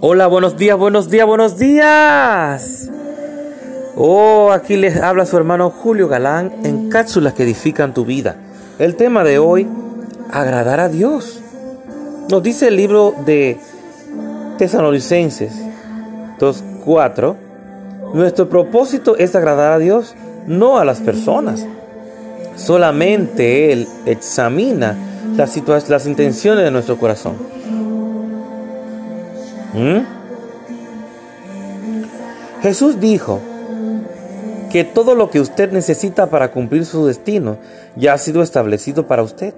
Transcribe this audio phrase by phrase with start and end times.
[0.00, 2.90] Hola, buenos días, buenos días, buenos días.
[3.96, 8.36] Oh, aquí les habla su hermano Julio Galán en cápsulas que edifican tu vida.
[8.78, 9.68] El tema de hoy,
[10.30, 11.42] agradar a Dios.
[12.30, 13.58] Nos dice el libro de
[14.56, 15.52] Tesalonicenses
[16.38, 17.36] 2.4,
[18.14, 20.14] nuestro propósito es agradar a Dios,
[20.46, 21.66] no a las personas.
[22.56, 27.36] Solamente Él examina las, las intenciones de nuestro corazón.
[29.74, 30.00] ¿Mm?
[32.62, 33.40] Jesús dijo
[34.70, 37.58] que todo lo que usted necesita para cumplir su destino
[37.96, 39.54] ya ha sido establecido para usted.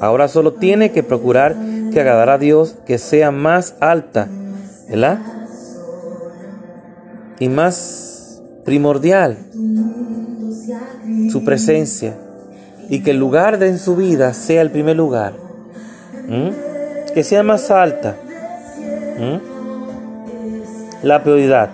[0.00, 1.54] Ahora solo tiene que procurar
[1.92, 4.28] que agradar a Dios que sea más alta.
[7.38, 9.38] Y más primordial
[11.30, 12.16] su presencia
[12.88, 15.34] y que el lugar de en su vida sea el primer lugar.
[17.14, 18.16] Que sea más alta.
[21.02, 21.70] La prioridad.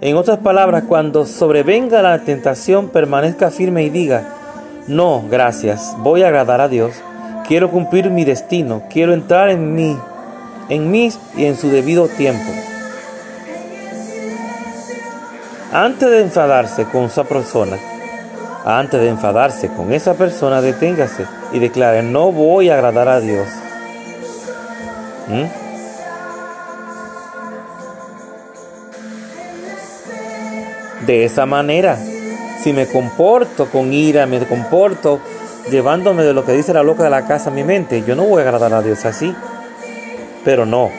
[0.00, 4.22] En otras palabras, cuando sobrevenga la tentación, permanezca firme y diga,
[4.86, 6.92] no, gracias, voy a agradar a Dios,
[7.46, 9.98] quiero cumplir mi destino, quiero entrar en mí,
[10.68, 12.50] en mí y en su debido tiempo.
[15.72, 17.76] Antes de enfadarse con esa persona,
[18.64, 23.48] antes de enfadarse con esa persona, deténgase y declare, no voy a agradar a Dios.
[25.28, 25.68] ¿Mm?
[31.08, 31.98] de esa manera.
[32.62, 35.20] Si me comporto con ira, me comporto
[35.70, 38.24] llevándome de lo que dice la loca de la casa a mi mente, yo no
[38.24, 39.34] voy a agradar a Dios así.
[40.44, 40.90] Pero no,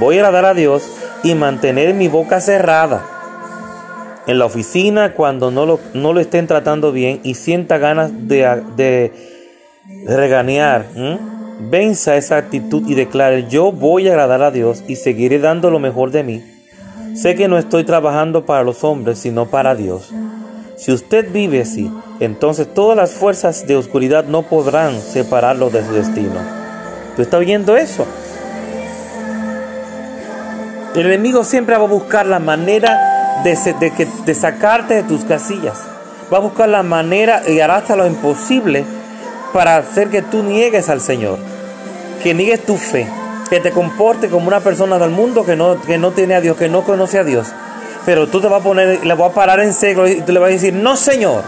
[0.00, 0.82] voy a agradar a Dios
[1.22, 3.02] y mantener mi boca cerrada.
[4.26, 8.62] En la oficina, cuando no lo, no lo estén tratando bien y sienta ganas de,
[8.76, 9.12] de,
[10.06, 10.86] regañar,
[11.70, 15.80] venza esa actitud y declare, yo voy a agradar a Dios y seguiré dando lo
[15.80, 16.42] mejor de mí
[17.14, 20.10] Sé que no estoy trabajando para los hombres, sino para Dios.
[20.76, 25.92] Si usted vive así, entonces todas las fuerzas de oscuridad no podrán separarlo de su
[25.92, 26.40] destino.
[27.14, 28.06] ¿Tú estás oyendo eso?
[30.94, 33.11] El enemigo siempre va a buscar la manera
[33.44, 35.78] de, sacarte de tus casillas.
[36.32, 38.84] Va a buscar la manera y hará hasta lo imposible
[39.52, 41.38] para hacer que tú niegues al Señor,
[42.22, 43.06] que niegues tu fe
[43.52, 46.56] que te comporte como una persona del mundo que no, que no tiene a Dios,
[46.56, 47.48] que no conoce a Dios.
[48.06, 50.38] Pero tú te vas a poner, le vas a parar en seco y tú le
[50.38, 51.44] vas a decir, no Señor,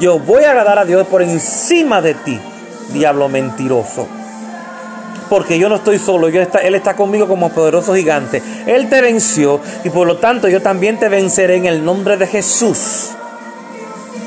[0.00, 2.40] yo voy a agradar a Dios por encima de ti,
[2.92, 4.08] diablo mentiroso.
[5.28, 8.42] Porque yo no estoy solo, está, Él está conmigo como poderoso gigante.
[8.66, 12.26] Él te venció y por lo tanto yo también te venceré en el nombre de
[12.26, 13.10] Jesús.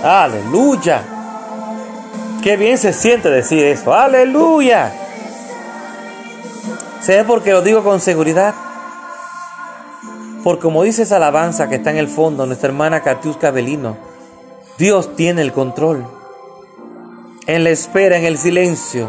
[0.04, 1.04] Aleluya.
[2.44, 3.94] Qué bien se siente decir eso.
[3.94, 4.92] Aleluya.
[7.02, 8.54] ¿Sé por qué lo digo con seguridad?
[10.44, 13.98] Porque como dice esa alabanza que está en el fondo, nuestra hermana Katiuska Belino,
[14.78, 16.06] Dios tiene el control.
[17.46, 19.08] En la espera, en el silencio,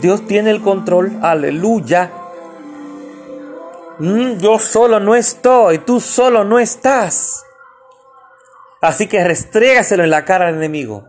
[0.00, 1.18] Dios tiene el control.
[1.22, 2.10] Aleluya.
[3.98, 7.44] Mm, yo solo no estoy, tú solo no estás.
[8.80, 11.08] Así que restrégaselo en la cara al enemigo.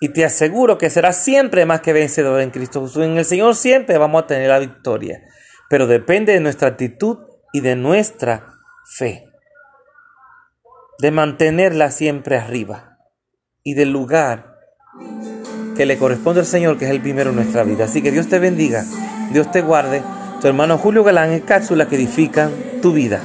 [0.00, 3.04] Y te aseguro que serás siempre más que vencedor en Cristo Jesús.
[3.04, 5.22] En el Señor siempre vamos a tener la victoria.
[5.68, 7.18] Pero depende de nuestra actitud
[7.52, 8.54] y de nuestra
[8.96, 9.28] fe.
[10.98, 12.98] De mantenerla siempre arriba.
[13.62, 14.49] Y del lugar
[15.80, 17.86] que le corresponde al Señor, que es el primero en nuestra vida.
[17.86, 18.84] Así que Dios te bendiga.
[19.32, 20.02] Dios te guarde.
[20.38, 22.50] Tu hermano Julio Galán es cápsula que edifican
[22.82, 23.22] tu vida.